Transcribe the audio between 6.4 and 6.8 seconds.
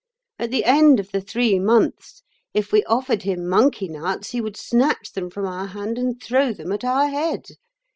them